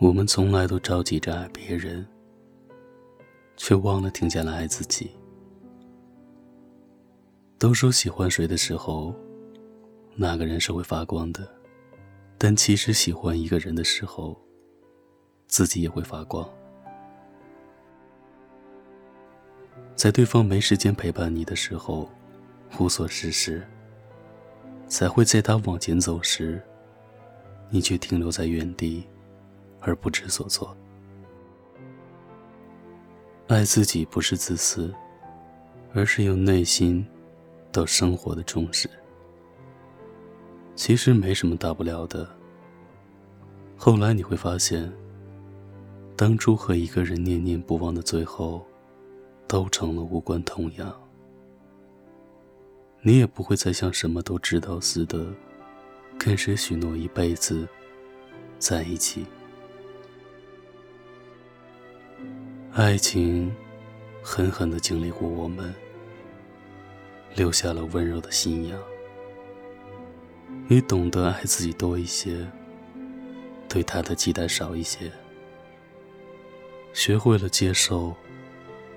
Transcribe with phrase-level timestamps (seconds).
[0.00, 2.06] 我们从来都着急着爱别人，
[3.56, 5.10] 却忘了停下来爱自己。
[7.58, 9.12] 都说喜欢谁的时候，
[10.14, 11.48] 那个人是会发光的，
[12.38, 14.40] 但其实喜欢一个人的时候，
[15.48, 16.48] 自己也会发光。
[19.96, 22.08] 在对方没时间陪伴你的时候，
[22.78, 23.66] 无所事事，
[24.86, 26.62] 才会在他往前走时，
[27.68, 29.04] 你却停留在原地，
[29.80, 30.76] 而不知所措。
[33.46, 34.92] 爱自己不是自私，
[35.94, 37.06] 而是由内心
[37.72, 38.88] 到生活的重视。
[40.74, 42.28] 其实没什么大不了的。
[43.76, 44.92] 后来你会发现，
[46.16, 48.64] 当初和一个人念念不忘的最后。
[49.50, 50.94] 都成了无关痛痒，
[53.00, 55.26] 你也不会再像什么都知道似的，
[56.18, 57.66] 跟谁许诺一辈子
[58.58, 59.24] 在一起。
[62.78, 63.52] 爱情
[64.22, 65.74] 狠狠的经历过我们，
[67.34, 68.80] 留下了温柔的信仰。
[70.68, 72.46] 你懂得爱自己多一些，
[73.68, 75.10] 对他的期待少一些，
[76.92, 78.14] 学会了接受。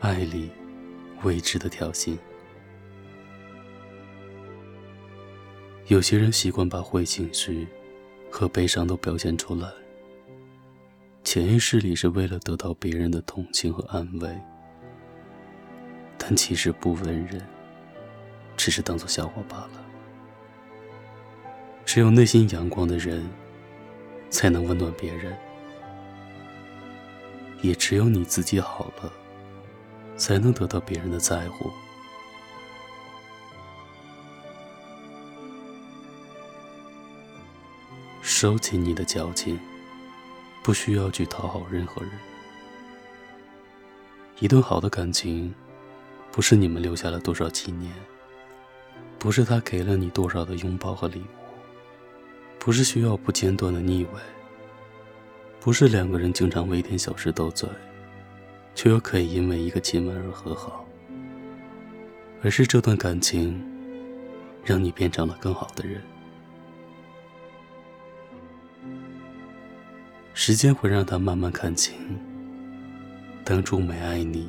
[0.00, 0.50] 爱里
[1.22, 2.18] 未知的挑衅。
[5.86, 7.66] 有些人习惯把坏情绪
[8.30, 9.66] 和悲伤都表现出来，
[11.32, 14.38] 潜意识里是为了得到别人的同情和安慰，
[16.18, 17.40] 但其实不温人，
[18.54, 19.82] 只是当做笑话罢了。
[21.86, 23.26] 只有内心阳光的人，
[24.28, 25.34] 才能温暖别人，
[27.62, 29.10] 也只有你自己好了。
[30.18, 31.70] 才能得到别人的在乎。
[38.20, 39.58] 收起你的矫情，
[40.62, 42.12] 不需要去讨好任何人。
[44.38, 45.54] 一段好的感情，
[46.30, 47.92] 不是你们留下了多少纪念，
[49.18, 51.24] 不是他给了你多少的拥抱和礼物，
[52.58, 54.20] 不是需要不间断的腻味，
[55.60, 57.68] 不是两个人经常为一点小事斗嘴。
[58.74, 60.86] 却又可以因为一个亲吻而和好，
[62.42, 63.62] 而是这段感情
[64.64, 66.02] 让你变成了更好的人。
[70.34, 71.94] 时间会让他慢慢看清，
[73.44, 74.48] 当初没爱你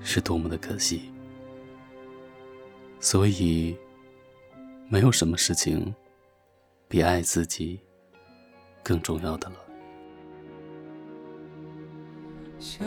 [0.00, 1.10] 是多么的可惜。
[3.00, 3.76] 所以，
[4.88, 5.94] 没有什么事情
[6.86, 7.80] 比爱自己
[8.82, 9.56] 更重要的了。
[12.58, 12.86] 想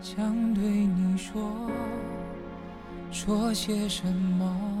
[0.00, 1.70] 想对你说，
[3.10, 4.78] 说些什么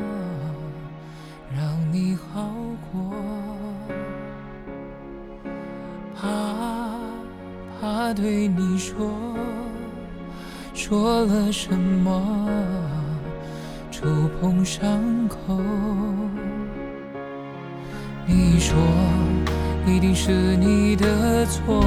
[1.54, 2.54] 让你好
[2.92, 3.59] 过？
[6.20, 6.28] 怕
[7.80, 9.10] 怕对你说，
[10.74, 12.46] 说了什么
[13.90, 14.06] 触
[14.38, 15.56] 碰伤口？
[18.26, 18.76] 你说
[19.86, 21.84] 一定是你的错。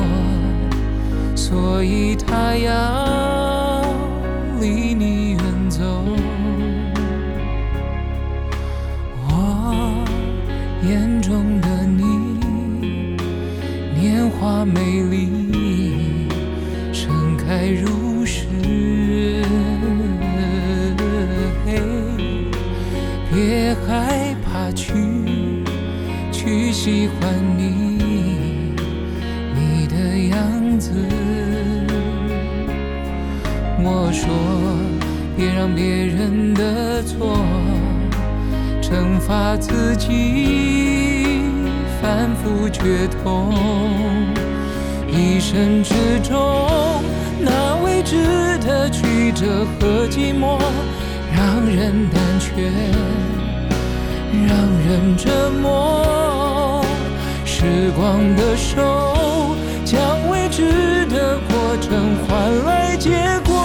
[1.35, 3.83] 所以他要
[4.59, 5.83] 离你远走。
[9.27, 10.03] 我
[10.88, 12.39] 眼中的你，
[14.03, 16.27] 年华美丽，
[16.91, 18.45] 盛开如诗。
[23.31, 24.93] 别害怕去，
[26.33, 28.75] 去喜欢你，
[29.55, 29.95] 你的
[30.35, 30.91] 样子。
[33.85, 34.27] 我说，
[35.37, 37.37] 别让别人的错
[38.81, 40.11] 惩罚自己，
[42.03, 43.53] 反复决痛。
[45.07, 47.01] 一生之中，
[47.39, 50.59] 那未知的曲折和寂寞，
[51.33, 52.69] 让人胆怯，
[54.45, 54.51] 让
[54.85, 56.83] 人折磨。
[57.45, 63.11] 时光的手，将未知的过程换来结
[63.45, 63.56] 果。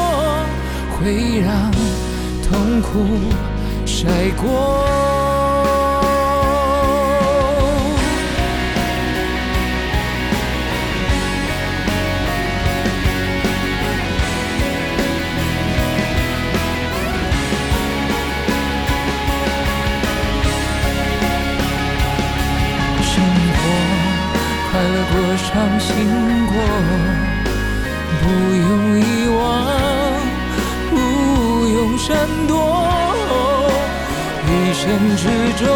[0.93, 1.73] 会让
[2.49, 3.05] 痛苦
[3.85, 4.07] 晒
[4.41, 5.08] 过。
[34.89, 35.29] 人之
[35.63, 35.69] 中，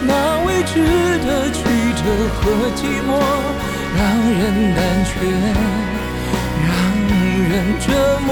[0.00, 0.10] 那
[0.46, 0.72] 未知
[1.18, 1.60] 的曲
[2.00, 2.00] 折
[2.32, 2.40] 和
[2.74, 3.10] 寂寞，
[3.94, 4.00] 让
[4.32, 4.42] 人
[4.74, 5.10] 胆怯，
[6.64, 6.68] 让
[7.50, 7.84] 人折
[8.26, 8.28] 磨。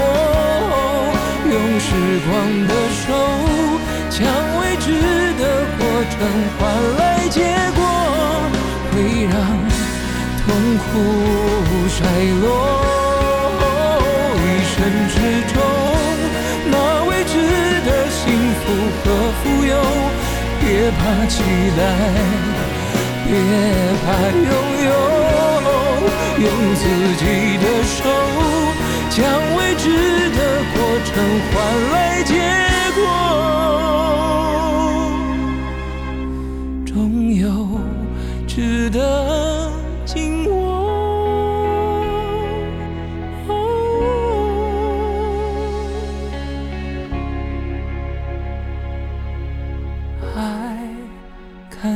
[1.51, 1.87] 用时
[2.25, 2.33] 光
[2.67, 3.05] 的手，
[4.09, 4.17] 将
[4.59, 4.89] 未知
[5.37, 5.41] 的
[5.77, 5.79] 过
[6.09, 6.17] 程
[6.57, 6.59] 换
[6.97, 6.99] 来
[7.29, 7.37] 结
[7.75, 7.79] 果，
[8.89, 8.93] 会
[9.27, 9.33] 让
[10.41, 10.47] 痛
[10.79, 10.83] 苦
[11.87, 11.95] 衰
[12.41, 12.64] 落。
[20.85, 21.41] 别怕期
[21.75, 21.81] 待。
[23.25, 23.33] 别
[24.05, 24.53] 怕拥
[24.85, 24.91] 有，
[26.43, 26.45] 用
[26.75, 26.83] 自
[27.17, 27.25] 己
[27.57, 27.97] 的手，
[29.09, 29.17] 将
[29.57, 29.89] 未知
[30.29, 30.39] 的
[30.75, 31.09] 过程
[31.49, 31.53] 换
[31.91, 32.29] 来结
[32.93, 33.01] 果，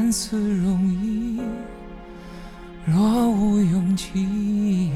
[0.10, 1.40] 看似容易，
[2.84, 4.90] 若无勇气，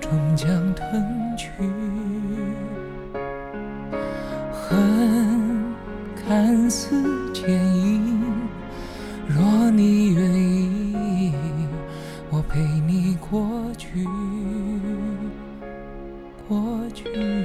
[0.00, 1.50] 终将吞去。
[4.52, 5.74] 恨
[6.14, 8.22] 看似坚硬，
[9.26, 11.32] 若你愿意，
[12.30, 14.06] 我陪你过去。
[16.46, 17.35] 过去。